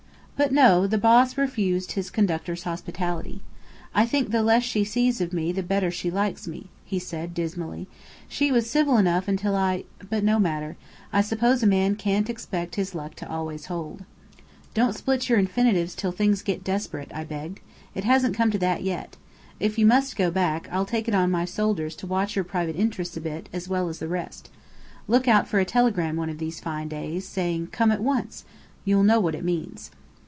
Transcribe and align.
But 0.37 0.51
no, 0.51 0.87
the 0.87 0.97
"Boss" 0.97 1.37
refused 1.37 1.91
his 1.91 2.09
Conductor's 2.09 2.63
hospitality. 2.63 3.41
"I 3.93 4.07
think 4.07 4.31
the 4.31 4.41
less 4.41 4.63
she 4.63 4.83
sees 4.83 5.21
of 5.21 5.33
me, 5.33 5.51
the 5.51 5.61
better 5.61 5.91
she 5.91 6.09
likes 6.09 6.47
me," 6.47 6.65
he 6.83 6.97
said 6.97 7.35
dismally. 7.35 7.87
"She 8.27 8.51
was 8.51 8.67
civil 8.67 8.97
enough 8.97 9.27
until 9.27 9.55
I 9.55 9.83
but 10.09 10.23
no 10.23 10.39
matter. 10.39 10.77
I 11.13 11.21
suppose 11.21 11.61
a 11.61 11.67
man 11.67 11.95
can't 11.95 12.27
expect 12.27 12.73
his 12.73 12.95
luck 12.95 13.13
to 13.17 13.29
always 13.29 13.67
hold." 13.67 14.03
"Don't 14.73 14.95
split 14.95 15.29
your 15.29 15.37
infinitives 15.37 15.93
till 15.93 16.11
things 16.11 16.41
get 16.41 16.63
desperate," 16.63 17.11
I 17.13 17.23
begged. 17.23 17.59
"It 17.93 18.03
hasn't 18.05 18.35
come 18.35 18.49
to 18.49 18.57
that 18.57 18.81
yet. 18.81 19.17
If 19.59 19.77
you 19.77 19.85
must 19.85 20.15
go 20.15 20.31
back, 20.31 20.67
I'll 20.71 20.87
take 20.87 21.07
it 21.07 21.13
on 21.13 21.29
my 21.29 21.45
shoulders 21.45 21.95
to 21.97 22.07
watch 22.07 22.35
your 22.35 22.45
private 22.45 22.75
interests 22.75 23.15
a 23.15 23.21
bit, 23.21 23.47
as 23.53 23.69
well 23.69 23.89
as 23.89 23.99
the 23.99 24.07
rest. 24.07 24.49
Look 25.07 25.27
out 25.27 25.47
for 25.47 25.59
a 25.59 25.65
telegram 25.65 26.15
one 26.15 26.31
of 26.31 26.39
these 26.39 26.59
fine 26.59 26.87
days, 26.87 27.27
saying 27.27 27.67
'Come 27.67 27.91
at 27.91 28.01
once.' 28.01 28.43
You'll 28.85 29.03
know 29.03 29.19
what 29.19 29.35
it 29.35 29.45
means." 29.45 29.91